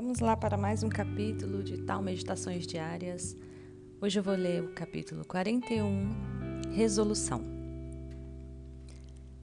Vamos 0.00 0.20
lá 0.20 0.36
para 0.36 0.56
mais 0.56 0.84
um 0.84 0.88
capítulo 0.88 1.60
de 1.60 1.78
Tal 1.78 2.00
Meditações 2.00 2.64
Diárias. 2.68 3.36
Hoje 4.00 4.16
eu 4.16 4.22
vou 4.22 4.36
ler 4.36 4.62
o 4.62 4.72
capítulo 4.72 5.24
41, 5.24 6.70
Resolução. 6.72 7.42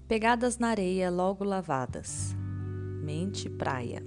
Pegadas 0.07 0.57
na 0.57 0.69
areia, 0.69 1.11
logo 1.11 1.43
lavadas. 1.43 2.33
Mente 3.03 3.49
praia. 3.49 4.01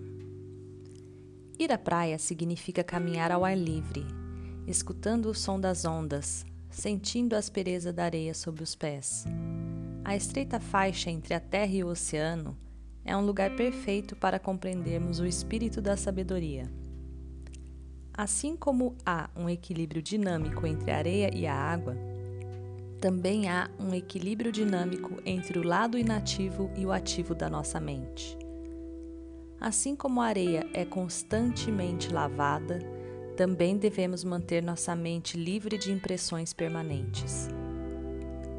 Ir 1.58 1.70
à 1.70 1.76
praia 1.76 2.18
significa 2.18 2.82
caminhar 2.82 3.30
ao 3.30 3.44
ar 3.44 3.54
livre, 3.54 4.06
escutando 4.66 5.26
o 5.26 5.34
som 5.34 5.60
das 5.60 5.84
ondas, 5.84 6.46
sentindo 6.70 7.36
a 7.36 7.38
aspereza 7.38 7.92
da 7.92 8.04
areia 8.04 8.32
sob 8.32 8.62
os 8.62 8.74
pés. 8.74 9.26
A 10.02 10.16
estreita 10.16 10.58
faixa 10.58 11.10
entre 11.10 11.34
a 11.34 11.40
terra 11.40 11.74
e 11.74 11.84
o 11.84 11.88
oceano 11.88 12.56
é 13.04 13.16
um 13.16 13.24
lugar 13.24 13.54
perfeito 13.56 14.14
para 14.16 14.38
compreendermos 14.38 15.20
o 15.20 15.26
espírito 15.26 15.80
da 15.80 15.96
sabedoria. 15.96 16.70
Assim 18.12 18.56
como 18.56 18.96
há 19.06 19.30
um 19.36 19.48
equilíbrio 19.48 20.02
dinâmico 20.02 20.66
entre 20.66 20.90
a 20.90 20.96
areia 20.96 21.30
e 21.34 21.46
a 21.46 21.54
água, 21.54 21.96
também 23.00 23.48
há 23.48 23.70
um 23.78 23.94
equilíbrio 23.94 24.50
dinâmico 24.50 25.22
entre 25.24 25.58
o 25.58 25.66
lado 25.66 25.96
inativo 25.96 26.68
e 26.76 26.84
o 26.84 26.92
ativo 26.92 27.34
da 27.34 27.48
nossa 27.48 27.78
mente. 27.78 28.36
Assim 29.60 29.94
como 29.94 30.20
a 30.20 30.26
areia 30.26 30.68
é 30.74 30.84
constantemente 30.84 32.12
lavada, 32.12 32.80
também 33.36 33.76
devemos 33.76 34.24
manter 34.24 34.62
nossa 34.62 34.96
mente 34.96 35.36
livre 35.36 35.78
de 35.78 35.92
impressões 35.92 36.52
permanentes. 36.52 37.48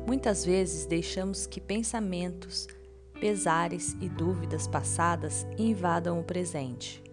Muitas 0.08 0.46
vezes 0.46 0.86
deixamos 0.86 1.46
que 1.46 1.60
pensamentos, 1.60 2.66
pesares 3.20 3.96
e 4.00 4.08
dúvidas 4.08 4.68
passadas 4.68 5.46
invadam 5.58 6.20
o 6.20 6.24
presente. 6.24 7.04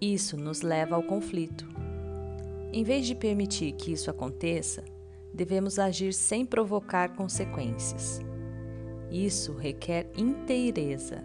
Isso 0.00 0.36
nos 0.36 0.62
leva 0.62 0.96
ao 0.96 1.02
conflito. 1.02 1.66
Em 2.72 2.82
vez 2.82 3.06
de 3.06 3.14
permitir 3.14 3.72
que 3.72 3.92
isso 3.92 4.10
aconteça, 4.10 4.84
devemos 5.32 5.78
agir 5.78 6.12
sem 6.12 6.44
provocar 6.44 7.14
consequências. 7.14 8.20
Isso 9.10 9.52
requer 9.52 10.10
inteireza. 10.16 11.22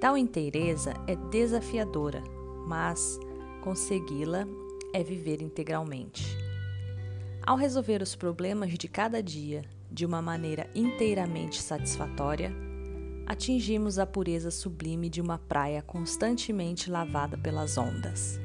Tal 0.00 0.16
inteireza 0.16 0.94
é 1.06 1.14
desafiadora, 1.14 2.22
mas 2.66 3.18
consegui-la 3.62 4.46
é 4.92 5.04
viver 5.04 5.42
integralmente. 5.42 6.36
Ao 7.46 7.56
resolver 7.56 8.02
os 8.02 8.16
problemas 8.16 8.72
de 8.72 8.88
cada 8.88 9.22
dia 9.22 9.62
de 9.90 10.06
uma 10.06 10.22
maneira 10.22 10.68
inteiramente 10.74 11.60
satisfatória, 11.60 12.69
atingimos 13.30 13.96
a 13.96 14.04
pureza 14.04 14.50
sublime 14.50 15.08
de 15.08 15.20
uma 15.20 15.38
praia 15.38 15.80
constantemente 15.80 16.90
lavada 16.90 17.38
pelas 17.38 17.78
ondas. 17.78 18.40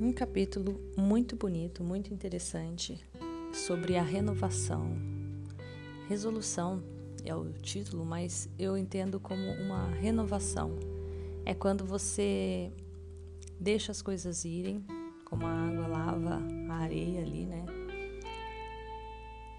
Um 0.00 0.10
capítulo 0.14 0.80
muito 0.96 1.36
bonito, 1.36 1.84
muito 1.84 2.14
interessante 2.14 2.98
sobre 3.52 3.98
a 3.98 4.02
renovação. 4.02 4.96
Resolução 6.08 6.82
é 7.22 7.34
o 7.34 7.52
título, 7.52 8.02
mas 8.02 8.48
eu 8.58 8.78
entendo 8.78 9.20
como 9.20 9.42
uma 9.60 9.90
renovação. 9.90 10.74
É 11.44 11.52
quando 11.52 11.84
você 11.84 12.72
deixa 13.60 13.92
as 13.92 14.00
coisas 14.00 14.46
irem, 14.46 14.82
como 15.26 15.44
a 15.44 15.50
água 15.50 15.86
lava 15.86 16.36
a? 16.70 16.85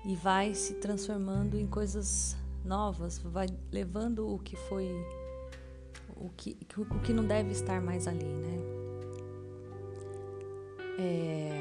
E 0.07 0.15
vai 0.15 0.53
se 0.53 0.75
transformando 0.75 1.59
em 1.59 1.67
coisas 1.67 2.37
novas, 2.63 3.19
vai 3.19 3.47
levando 3.69 4.33
o 4.33 4.39
que 4.39 4.55
foi 4.55 4.89
o 6.15 6.29
que, 6.29 6.57
o 6.77 6.99
que 7.01 7.11
não 7.11 7.25
deve 7.25 7.51
estar 7.51 7.81
mais 7.81 8.07
ali, 8.07 8.23
né? 8.23 8.57
É, 10.97 11.51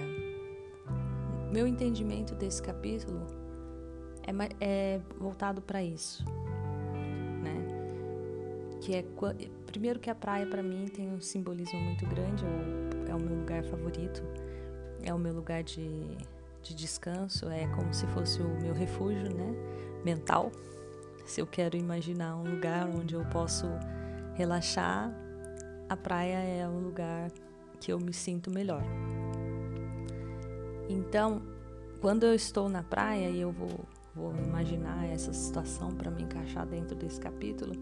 meu 1.52 1.66
entendimento 1.66 2.36
desse 2.36 2.62
capítulo 2.62 3.26
é, 4.22 4.30
é 4.60 5.00
voltado 5.18 5.60
para 5.60 5.82
isso, 5.82 6.24
né? 7.42 7.66
Que 8.80 8.94
é 8.94 9.04
primeiro 9.66 9.98
que 9.98 10.08
a 10.08 10.14
praia 10.14 10.46
para 10.46 10.62
mim 10.62 10.86
tem 10.86 11.12
um 11.12 11.20
simbolismo 11.20 11.80
muito 11.80 12.06
grande, 12.06 12.44
é 13.08 13.14
o 13.14 13.18
meu 13.18 13.40
lugar 13.40 13.64
favorito, 13.64 14.22
é 15.02 15.12
o 15.12 15.18
meu 15.18 15.34
lugar 15.34 15.64
de 15.64 16.16
de 16.66 16.74
descanso, 16.74 17.48
é 17.48 17.66
como 17.68 17.94
se 17.94 18.06
fosse 18.08 18.42
o 18.42 18.60
meu 18.60 18.74
refúgio, 18.74 19.32
né, 19.32 19.54
mental. 20.04 20.50
Se 21.24 21.40
eu 21.40 21.46
quero 21.46 21.76
imaginar 21.76 22.36
um 22.36 22.44
lugar 22.44 22.88
onde 22.88 23.14
eu 23.14 23.24
posso 23.26 23.66
relaxar, 24.34 25.12
a 25.88 25.96
praia 25.96 26.38
é 26.38 26.68
um 26.68 26.80
lugar 26.80 27.30
que 27.80 27.92
eu 27.92 28.00
me 28.00 28.12
sinto 28.12 28.50
melhor. 28.50 28.82
Então, 30.88 31.42
quando 32.00 32.24
eu 32.24 32.34
estou 32.34 32.68
na 32.68 32.82
praia 32.82 33.30
e 33.30 33.40
eu 33.40 33.52
vou, 33.52 33.86
vou 34.14 34.34
imaginar 34.36 35.06
essa 35.06 35.32
situação 35.32 35.94
para 35.94 36.10
me 36.10 36.22
encaixar 36.22 36.66
dentro 36.66 36.96
desse 36.96 37.20
capítulo, 37.20 37.74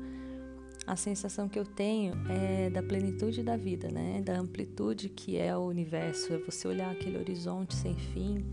a 0.86 0.96
sensação 0.96 1.48
que 1.48 1.58
eu 1.58 1.64
tenho 1.64 2.14
é 2.28 2.68
da 2.68 2.82
plenitude 2.82 3.42
da 3.42 3.56
vida, 3.56 3.88
né? 3.88 4.20
Da 4.20 4.38
amplitude 4.38 5.08
que 5.08 5.38
é 5.38 5.56
o 5.56 5.62
universo, 5.62 6.34
é 6.34 6.38
você 6.38 6.68
olhar 6.68 6.90
aquele 6.90 7.16
horizonte 7.16 7.74
sem 7.74 7.96
fim 7.96 8.44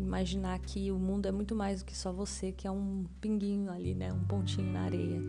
imaginar 0.00 0.58
que 0.60 0.90
o 0.90 0.98
mundo 0.98 1.26
é 1.26 1.32
muito 1.32 1.54
mais 1.54 1.82
do 1.82 1.86
que 1.86 1.96
só 1.96 2.12
você, 2.12 2.52
que 2.52 2.66
é 2.66 2.70
um 2.70 3.04
pinguinho 3.20 3.70
ali, 3.70 3.94
né? 3.94 4.12
Um 4.12 4.24
pontinho 4.24 4.72
na 4.72 4.82
areia. 4.82 5.20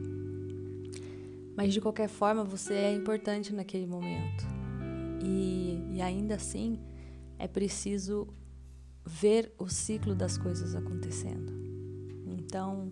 Mas 1.55 1.73
de 1.73 1.81
qualquer 1.81 2.07
forma, 2.07 2.43
você 2.43 2.73
é 2.73 2.93
importante 2.93 3.53
naquele 3.53 3.87
momento. 3.87 4.45
E, 5.23 5.95
e 5.95 6.01
ainda 6.01 6.35
assim, 6.35 6.79
é 7.39 7.47
preciso 7.47 8.27
ver 9.05 9.53
o 9.57 9.67
ciclo 9.67 10.13
das 10.13 10.37
coisas 10.37 10.75
acontecendo. 10.75 11.51
Então, 12.25 12.91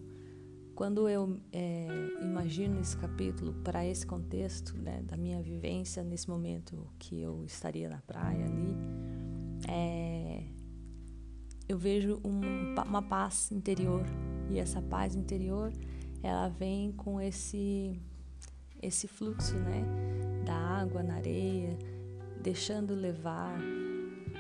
quando 0.74 1.08
eu 1.08 1.40
é, 1.52 1.88
imagino 2.22 2.80
esse 2.80 2.98
capítulo 2.98 3.54
para 3.64 3.86
esse 3.86 4.06
contexto 4.06 4.78
né, 4.78 5.02
da 5.04 5.16
minha 5.16 5.42
vivência 5.42 6.04
nesse 6.04 6.30
momento 6.30 6.88
que 7.00 7.22
eu 7.22 7.46
estaria 7.46 7.88
na 7.88 8.02
praia 8.02 8.46
ali, 8.46 8.76
é, 9.68 10.44
eu 11.68 11.78
vejo 11.78 12.20
um, 12.24 12.42
uma 12.88 13.02
paz 13.02 13.52
interior. 13.52 14.04
E 14.50 14.60
essa 14.60 14.82
paz 14.82 15.16
interior 15.16 15.72
ela 16.22 16.48
vem 16.48 16.92
com 16.92 17.20
esse 17.20 18.00
esse 18.82 19.08
fluxo 19.08 19.56
né? 19.56 19.84
Da 20.46 20.56
água 20.56 21.02
na 21.02 21.16
areia 21.16 21.78
deixando 22.42 22.94
levar 22.94 23.58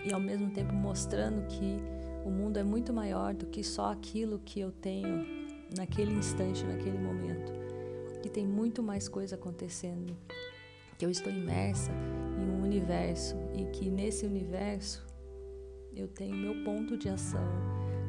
e 0.06 0.13
ao 0.13 0.19
mesmo 0.19 0.52
tempo 0.52 0.74
mostrando 0.74 1.47
que 1.47 1.78
o 2.24 2.30
mundo 2.30 2.58
é 2.58 2.63
muito 2.63 2.94
maior 2.94 3.34
do 3.34 3.47
que 3.47 3.63
só 3.63 3.92
aquilo 3.92 4.40
que 4.40 4.59
eu 4.59 4.72
tenho 4.72 5.25
naquele 5.75 6.13
instante 6.13 6.63
naquele 6.63 7.00
momento. 7.00 7.52
Que 8.22 8.30
tem 8.30 8.46
muito 8.46 8.84
mais 8.84 9.07
coisa 9.07 9.36
acontecendo 9.36 10.16
que 10.97 11.06
eu 11.06 11.09
estou 11.09 11.31
imersa 11.31 11.92
em 12.40 12.50
um 12.50 12.63
universo 12.63 13.36
e 13.53 13.66
que 13.66 13.90
nesse 13.90 14.25
universo 14.25 15.06
eu 15.95 16.07
tenho 16.09 16.35
meu 16.35 16.63
ponto 16.63 16.97
de 16.97 17.07
ação, 17.07 17.47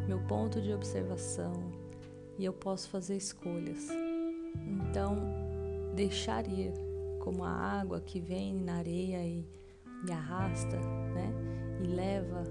meu 0.09 0.19
ponto 0.27 0.61
de 0.61 0.73
observação 0.73 1.53
e 2.37 2.45
eu 2.45 2.53
posso 2.53 2.89
fazer 2.91 3.17
escolhas. 3.17 3.89
Então, 4.57 5.17
deixar 5.95 6.47
ir 6.49 6.73
como 7.21 7.45
a 7.45 7.51
água 7.51 8.01
que 8.01 8.21
vem 8.21 8.55
na 8.55 8.77
areia 8.77 9.23
e, 9.25 9.47
e 10.07 10.13
arrasta, 10.13 10.77
né? 10.77 11.33
E 11.81 11.87
leva 11.87 12.43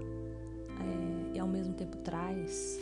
é, 0.80 1.36
e 1.36 1.38
ao 1.38 1.46
mesmo 1.46 1.74
tempo 1.74 1.98
traz 1.98 2.80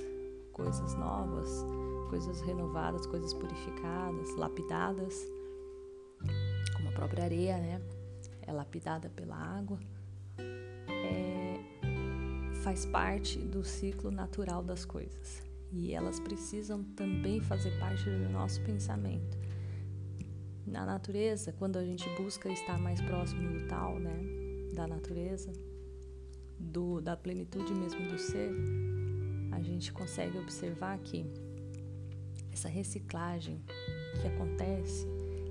coisas 0.52 0.94
novas, 0.94 1.64
coisas 2.08 2.40
renovadas, 2.42 3.04
coisas 3.06 3.34
purificadas, 3.34 4.34
lapidadas, 4.36 5.26
como 6.76 6.88
a 6.88 6.92
própria 6.92 7.24
areia, 7.24 7.58
né? 7.58 7.82
É 8.42 8.52
lapidada 8.52 9.08
pela 9.10 9.36
água 9.36 9.78
faz 12.64 12.87
parte 12.87 13.38
do 13.38 13.62
ciclo 13.62 14.11
natural 14.11 14.62
das 14.62 14.87
coisas 14.87 15.43
e 15.70 15.93
elas 15.93 16.19
precisam 16.19 16.82
também 16.82 17.38
fazer 17.38 17.78
parte 17.78 18.05
do 18.08 18.31
nosso 18.31 18.62
pensamento. 18.62 19.37
Na 20.66 20.87
natureza, 20.87 21.52
quando 21.52 21.76
a 21.76 21.84
gente 21.84 22.08
busca 22.16 22.49
estar 22.49 22.78
mais 22.78 23.02
próximo 23.02 23.52
do 23.52 23.69
tal, 23.69 24.00
né, 24.00 24.16
da 24.75 24.87
natureza, 24.87 25.52
do 26.58 27.02
da 27.02 27.14
plenitude 27.14 27.75
mesmo 27.75 28.08
do 28.08 28.19
ser, 28.19 28.50
a 29.52 29.60
gente 29.60 29.93
consegue 29.93 30.38
observar 30.38 30.99
que 31.00 31.26
essa 32.50 32.69
reciclagem 32.69 33.62
que 34.22 34.26
acontece, 34.26 35.06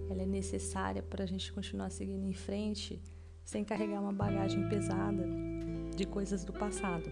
ela 0.10 0.24
é 0.24 0.26
necessária 0.26 1.04
para 1.04 1.26
a 1.26 1.28
gente 1.28 1.54
continuar 1.54 1.92
seguindo 1.92 2.26
em 2.26 2.34
frente 2.34 3.00
sem 3.46 3.64
carregar 3.64 4.02
uma 4.02 4.14
bagagem 4.14 4.68
pesada 4.68 5.53
de 5.96 6.06
coisas 6.06 6.44
do 6.44 6.54
passado. 6.54 7.10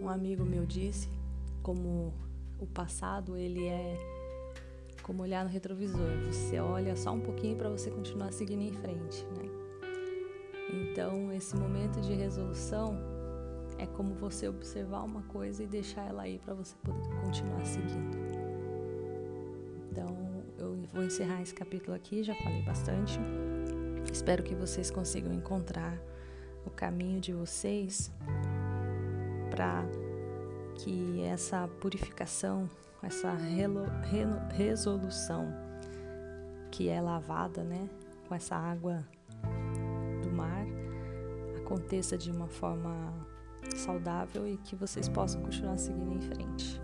Um 0.00 0.08
amigo 0.08 0.44
meu 0.44 0.64
disse 0.64 1.08
como 1.62 2.12
o 2.58 2.66
passado 2.66 3.36
ele 3.36 3.66
é 3.66 3.98
como 5.02 5.22
olhar 5.22 5.44
no 5.44 5.50
retrovisor. 5.50 6.16
Você 6.26 6.60
olha 6.60 6.96
só 6.96 7.12
um 7.12 7.20
pouquinho 7.20 7.56
para 7.56 7.68
você 7.68 7.90
continuar 7.90 8.32
seguindo 8.32 8.62
em 8.62 8.72
frente, 8.72 9.24
né? 9.36 9.50
Então, 10.72 11.32
esse 11.32 11.56
momento 11.56 12.00
de 12.00 12.14
resolução 12.14 12.96
é 13.76 13.86
como 13.86 14.14
você 14.14 14.48
observar 14.48 15.02
uma 15.02 15.22
coisa 15.22 15.64
e 15.64 15.66
deixar 15.66 16.06
ela 16.06 16.22
aí 16.22 16.38
para 16.38 16.54
você 16.54 16.76
poder 16.84 17.08
continuar 17.24 17.64
seguindo. 17.64 18.16
Então, 19.90 20.16
eu 20.58 20.76
vou 20.92 21.02
encerrar 21.02 21.42
esse 21.42 21.54
capítulo 21.54 21.96
aqui, 21.96 22.22
já 22.22 22.34
falei 22.36 22.62
bastante. 22.62 23.18
Espero 24.12 24.42
que 24.42 24.54
vocês 24.54 24.90
consigam 24.90 25.32
encontrar 25.32 25.98
o 26.64 26.70
caminho 26.70 27.20
de 27.20 27.32
vocês 27.32 28.12
para 29.50 29.84
que 30.76 31.22
essa 31.22 31.68
purificação, 31.80 32.68
essa 33.02 33.32
relo, 33.32 33.84
reno, 34.10 34.40
resolução 34.52 35.52
que 36.70 36.88
é 36.88 37.00
lavada, 37.00 37.62
né, 37.62 37.88
com 38.28 38.34
essa 38.34 38.56
água 38.56 39.04
do 40.22 40.30
mar, 40.30 40.64
aconteça 41.58 42.16
de 42.16 42.30
uma 42.30 42.46
forma 42.46 43.12
saudável 43.76 44.46
e 44.46 44.56
que 44.56 44.74
vocês 44.74 45.08
possam 45.08 45.42
continuar 45.42 45.78
seguindo 45.78 46.12
em 46.14 46.20
frente. 46.20 46.80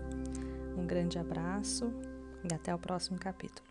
Um 0.77 0.85
grande 0.85 1.17
abraço 1.17 1.91
e 2.43 2.53
até 2.53 2.73
o 2.73 2.77
próximo 2.77 3.17
capítulo. 3.17 3.67